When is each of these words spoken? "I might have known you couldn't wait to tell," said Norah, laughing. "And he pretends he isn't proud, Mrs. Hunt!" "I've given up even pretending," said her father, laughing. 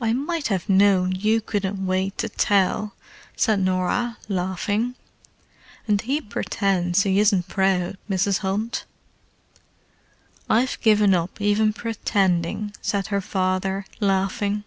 "I 0.00 0.12
might 0.12 0.46
have 0.46 0.68
known 0.68 1.16
you 1.16 1.40
couldn't 1.40 1.84
wait 1.84 2.16
to 2.18 2.28
tell," 2.28 2.94
said 3.34 3.58
Norah, 3.58 4.16
laughing. 4.28 4.94
"And 5.88 6.00
he 6.00 6.20
pretends 6.20 7.02
he 7.02 7.18
isn't 7.18 7.48
proud, 7.48 7.98
Mrs. 8.08 8.38
Hunt!" 8.38 8.84
"I've 10.48 10.80
given 10.80 11.12
up 11.12 11.40
even 11.40 11.72
pretending," 11.72 12.72
said 12.82 13.08
her 13.08 13.20
father, 13.20 13.84
laughing. 13.98 14.62